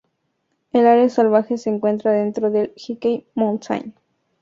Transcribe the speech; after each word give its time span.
El 0.73 0.87
área 0.87 1.07
salvaje 1.09 1.59
se 1.59 1.69
encuentra 1.69 2.11
dentro 2.11 2.49
del 2.49 2.73
Hickey 2.75 3.27
Mountain. 3.35 3.93